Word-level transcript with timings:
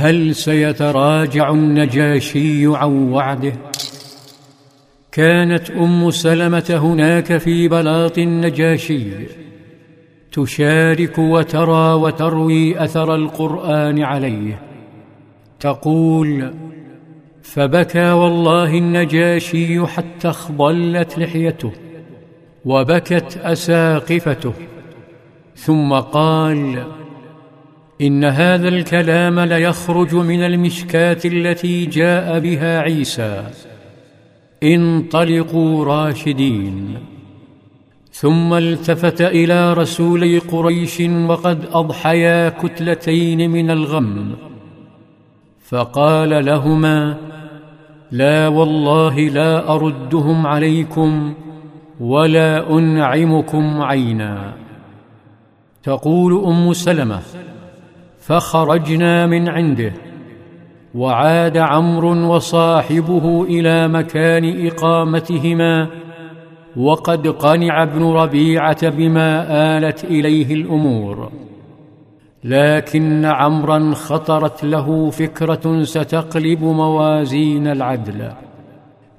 هل 0.00 0.34
سيتراجع 0.34 1.50
النجاشي 1.50 2.66
عن 2.66 3.12
وعده؟ 3.12 3.52
كانت 5.12 5.70
أم 5.70 6.10
سلمة 6.10 6.80
هناك 6.82 7.36
في 7.36 7.68
بلاط 7.68 8.18
النجاشي. 8.18 9.04
تشارك 10.32 11.18
وترى 11.18 11.92
وتروي 11.92 12.84
أثر 12.84 13.14
القرآن 13.14 14.02
عليه. 14.02 14.62
تقول 15.60 16.54
فبكى 17.42 18.10
والله 18.10 18.78
النجاشي 18.78 19.86
حتى 19.86 20.28
اخضلت 20.28 21.18
لحيته 21.18 21.72
وبكت 22.64 23.40
أساقفته. 23.42 24.52
ثم 25.56 25.92
قال 25.92 26.86
إن 28.00 28.24
هذا 28.24 28.68
الكلام 28.68 29.40
ليخرج 29.40 30.14
من 30.14 30.42
المشكاة 30.42 31.18
التي 31.24 31.86
جاء 31.86 32.38
بها 32.38 32.78
عيسى. 32.78 33.46
انطلقوا 34.62 35.84
راشدين. 35.84 36.98
ثم 38.12 38.54
التفت 38.54 39.20
إلى 39.20 39.72
رسولي 39.72 40.38
قريش 40.38 41.00
وقد 41.00 41.64
أضحيا 41.72 42.48
كتلتين 42.48 43.50
من 43.50 43.70
الغم. 43.70 44.36
فقال 45.68 46.44
لهما 46.44 47.16
لا 48.12 48.48
والله 48.48 49.20
لا 49.20 49.74
أردهم 49.74 50.46
عليكم 50.46 51.34
ولا 52.00 52.70
أنعمكم 52.70 53.82
عينا. 53.82 54.54
تقول 55.82 56.44
أم 56.44 56.72
سلمة 56.72 57.20
فخرجنا 58.28 59.26
من 59.26 59.48
عنده. 59.48 59.92
وعاد 60.94 61.56
عمرو 61.56 62.34
وصاحبه 62.34 63.44
إلى 63.44 63.88
مكان 63.88 64.66
إقامتهما 64.66 65.88
وقد 66.76 67.28
قنع 67.28 67.82
ابن 67.82 68.04
ربيعة 68.04 68.88
بما 68.88 69.46
آلت 69.50 70.04
إليه 70.04 70.54
الأمور. 70.54 71.30
لكن 72.44 73.24
عمرا 73.24 73.94
خطرت 73.94 74.64
له 74.64 75.10
فكرة 75.10 75.82
ستقلب 75.82 76.62
موازين 76.62 77.66
العدل. 77.66 78.30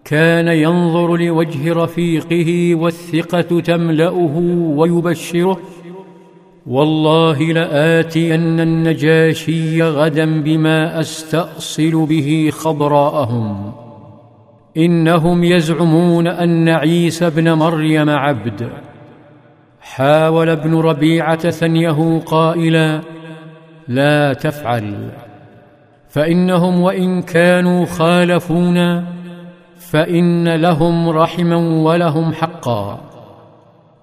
كان 0.05 0.47
ينظر 0.47 1.17
لوجه 1.17 1.73
رفيقه 1.73 2.75
والثقة 2.75 3.59
تملأه 3.59 4.37
ويبشره 4.77 5.59
والله 6.67 7.41
لآتين 7.41 8.59
النجاشي 8.59 9.83
غدا 9.83 10.41
بما 10.41 10.99
أستأصل 10.99 12.05
به 12.05 12.49
خضراءهم. 12.53 13.73
إنهم 14.77 15.43
يزعمون 15.43 16.27
أن 16.27 16.69
عيسى 16.69 17.27
ابن 17.27 17.53
مريم 17.53 18.09
عبد. 18.09 18.69
حاول 19.81 20.49
ابن 20.49 20.75
ربيعة 20.75 21.49
ثنيه 21.49 22.19
قائلا 22.25 23.01
لا 23.87 24.33
تفعل. 24.33 25.09
فإنهم 26.09 26.81
وإن 26.81 27.21
كانوا 27.21 27.85
خالفونا 27.85 29.03
فإن 29.79 30.55
لهم 30.55 31.09
رحما 31.09 31.55
ولهم 31.55 32.33
حقا. 32.33 32.99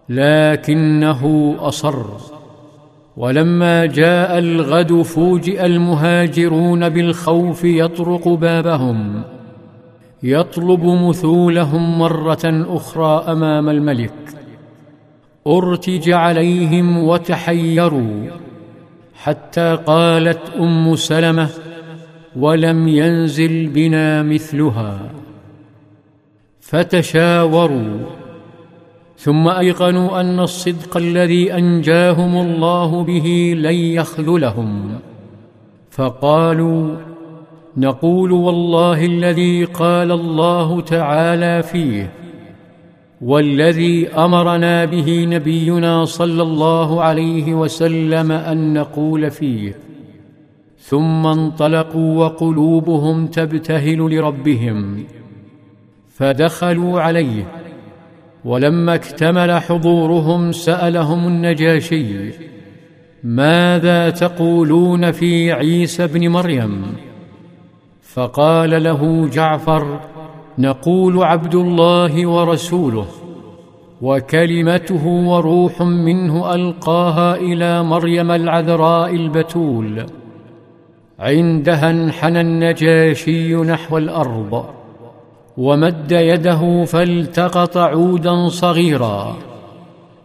لكنه 0.08 1.54
أصر. 1.58 2.35
ولما 3.16 3.86
جاء 3.86 4.38
الغد 4.38 5.02
فوجئ 5.02 5.66
المهاجرون 5.66 6.88
بالخوف 6.88 7.64
يطرق 7.64 8.28
بابهم. 8.28 9.22
يطلب 10.22 10.84
مثولهم 10.84 11.98
مرة 11.98 12.66
أخرى 12.68 13.32
أمام 13.32 13.68
الملك. 13.68 14.12
أرتج 15.46 16.10
عليهم 16.10 16.98
وتحيروا. 16.98 18.26
حتى 19.14 19.78
قالت 19.86 20.40
أم 20.60 20.96
سلمة 20.96 21.48
ولم 22.36 22.88
ينزل 22.88 23.66
بنا 23.66 24.22
مثلها. 24.22 25.00
فتشاوروا. 26.60 28.25
ثم 29.16 29.48
أيقنوا 29.48 30.20
أن 30.20 30.40
الصدق 30.40 30.96
الذي 30.96 31.54
أنجاهم 31.54 32.36
الله 32.36 33.04
به 33.04 33.54
لن 33.58 33.74
يخذلهم. 33.74 34.98
فقالوا 35.90 36.96
نقول 37.76 38.32
والله 38.32 39.06
الذي 39.06 39.64
قال 39.64 40.12
الله 40.12 40.80
تعالى 40.80 41.62
فيه 41.62 42.10
والذي 43.20 44.08
أمرنا 44.08 44.84
به 44.84 45.24
نبينا 45.24 46.04
صلى 46.04 46.42
الله 46.42 47.02
عليه 47.02 47.54
وسلم 47.54 48.32
أن 48.32 48.74
نقول 48.74 49.30
فيه. 49.30 49.74
ثم 50.78 51.26
انطلقوا 51.26 52.24
وقلوبهم 52.24 53.26
تبتهل 53.26 53.98
لربهم 53.98 55.04
فدخلوا 56.08 57.00
عليه 57.00 57.44
ولما 58.46 58.94
اكتمل 58.94 59.60
حضورهم 59.60 60.52
سألهم 60.52 61.26
النجاشي 61.26 62.30
ماذا 63.24 64.10
تقولون 64.10 65.12
في 65.12 65.52
عيسى 65.52 66.06
بن 66.06 66.28
مريم؟ 66.28 66.82
فقال 68.02 68.82
له 68.82 69.28
جعفر 69.28 70.00
نقول 70.58 71.24
عبد 71.24 71.54
الله 71.54 72.26
ورسوله 72.26 73.06
وكلمته 74.02 75.06
وروح 75.06 75.82
منه 75.82 76.54
ألقاها 76.54 77.36
إلى 77.36 77.82
مريم 77.82 78.30
العذراء 78.30 79.14
البتول 79.14 80.06
عندها 81.18 81.90
انحنى 81.90 82.40
النجاشي 82.40 83.54
نحو 83.54 83.98
الأرض. 83.98 84.75
ومد 85.56 86.12
يده 86.12 86.84
فالتقط 86.84 87.76
عودا 87.76 88.48
صغيرا 88.48 89.36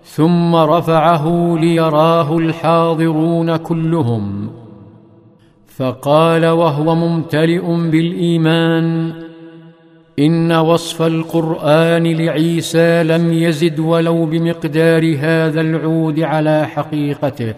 ثم 0.03 0.55
رفعه 0.55 1.57
ليراه 1.59 2.37
الحاضرون 2.37 3.55
كلهم. 3.55 4.49
فقال 5.67 6.45
وهو 6.45 6.95
ممتلئ 6.95 7.65
بالإيمان 7.91 9.13
إن 10.19 10.51
وصف 10.51 11.01
القرآن 11.01 12.03
لعيسى 12.03 13.03
لم 13.03 13.33
يزد 13.33 13.79
ولو 13.79 14.25
بمقدار 14.25 15.15
هذا 15.19 15.61
العود 15.61 16.19
على 16.19 16.67
حقيقته 16.67 17.53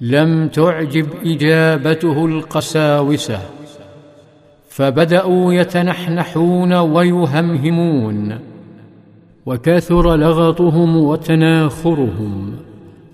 لم 0.00 0.48
تعجب 0.48 1.06
إجابته 1.24 2.26
القساوسة. 2.26 3.38
فبدأوا 4.74 5.54
يتنحنحون 5.54 6.72
ويهمهمون 6.72 8.38
وكثر 9.46 10.16
لغطهم 10.16 10.96
وتناخرهم 10.96 12.52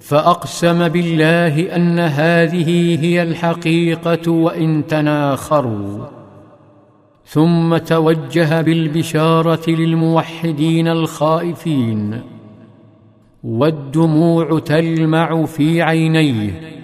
فأقسم 0.00 0.88
بالله 0.88 1.76
أن 1.76 1.98
هذه 1.98 2.98
هي 3.04 3.22
الحقيقة 3.22 4.32
وإن 4.32 4.86
تناخروا. 4.86 6.06
ثم 7.24 7.76
توجه 7.76 8.60
بالبشارة 8.60 9.70
للموحدين 9.70 10.88
الخائفين 10.88 12.20
والدموع 13.44 14.58
تلمع 14.58 15.44
في 15.44 15.82
عينيه. 15.82 16.79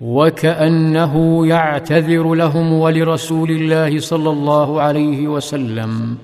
وكأنه 0.00 1.46
يعتذر 1.46 2.34
لهم 2.34 2.72
ولرسول 2.72 3.50
الله 3.50 3.98
صلى 3.98 4.30
الله 4.30 4.80
عليه 4.80 5.28
وسلم. 5.28 6.16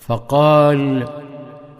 فقال 0.00 1.04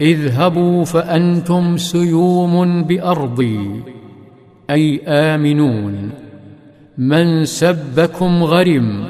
اذهبوا 0.01 0.83
فأنتم 0.83 1.77
سيوم 1.77 2.83
بارضي 2.83 3.83
أي 4.69 5.01
آمنون. 5.07 6.09
من 6.97 7.45
سبكم 7.45 8.43
غرم. 8.43 9.05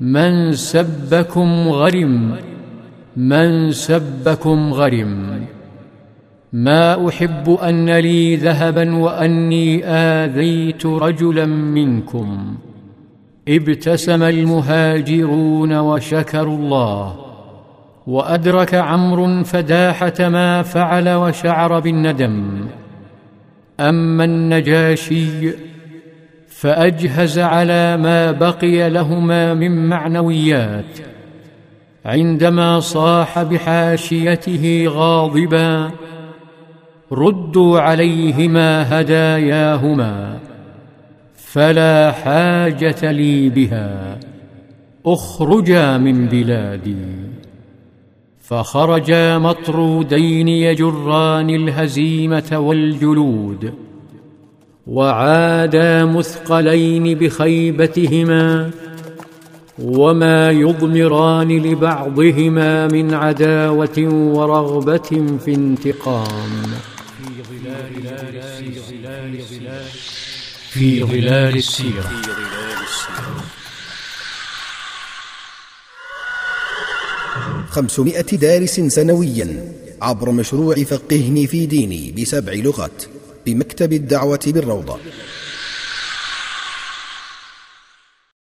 من 0.00 0.52
سبكم 0.52 1.68
غرم. 1.68 2.36
من 3.16 3.72
سبكم 3.72 4.74
غرم. 4.74 5.44
ما 6.52 7.08
أحب 7.08 7.58
أن 7.62 7.90
لي 7.90 8.36
ذهبا 8.36 8.96
وأني 8.96 9.84
آذيت 9.86 10.86
رجلا 10.86 11.46
منكم. 11.46 12.54
ابتسم 13.48 14.22
المهاجرون 14.22 15.78
وشكروا 15.78 16.56
الله. 16.56 17.16
وأدرك 18.06 18.74
عمرو 18.74 19.44
فداحة 19.44 20.28
ما 20.28 20.62
فعل 20.62 21.08
وشعر 21.08 21.80
بالندم. 21.80 22.66
أما 23.80 24.24
النجاشي 24.24 25.52
فأجهز 26.48 27.38
على 27.38 27.96
ما 27.96 28.32
بقي 28.32 28.90
لهما 28.90 29.54
من 29.54 29.88
معنويات. 29.88 30.98
عندما 32.04 32.80
صاح 32.80 33.42
بحاشيته 33.42 34.84
غاضبا 34.88 35.90
ردوا 37.12 37.80
عليهما 37.80 39.00
هداياهما 39.00 40.38
فلا 41.34 42.12
حاجة 42.12 43.12
لي 43.12 43.48
بها 43.48 44.18
أخرجا 45.06 45.98
من 45.98 46.26
بلادي. 46.26 47.30
فخرجا 48.50 49.38
مطرودين 49.38 50.48
يجران 50.48 51.50
الهزيمة 51.50 52.58
والجلود 52.58 53.74
وعادا 54.86 56.04
مثقلين 56.04 57.18
بخيبتهما 57.18 58.70
وما 59.82 60.50
يضمران 60.50 61.48
لبعضهما 61.48 62.86
من 62.86 63.14
عداوة 63.14 63.98
ورغبة 64.34 65.38
في 65.44 65.54
انتقام. 65.54 66.50
في 67.20 67.42
ظلال 67.42 69.36
السيره 69.38 69.84
في 70.70 71.04
ظلال 71.04 71.56
السيره 71.56 72.10
خمسمائة 77.68 78.22
دارس 78.22 78.80
سنويا 78.80 79.72
عبر 80.02 80.30
مشروع 80.30 80.74
فقهني 80.74 81.46
في 81.46 81.66
ديني 81.66 82.12
بسبع 82.12 82.52
لغات 82.52 83.04
بمكتب 83.46 83.92
الدعوة 83.92 84.40
بالروضة. 84.46 84.98